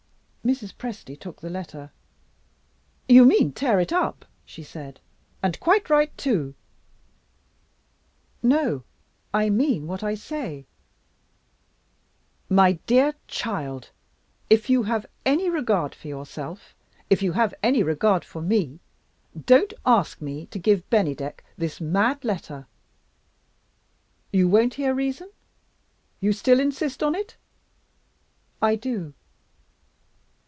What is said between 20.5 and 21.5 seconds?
give Bennydeck